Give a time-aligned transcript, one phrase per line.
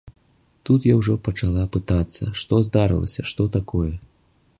[0.67, 3.91] Тут я ўжо пачала пытацца, што здарылася, што такое.